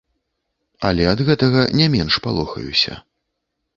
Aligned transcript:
Але 0.87 1.03
ад 1.11 1.19
гэтага 1.29 1.61
не 1.81 1.91
менш 1.99 2.13
палохаюся. 2.27 2.99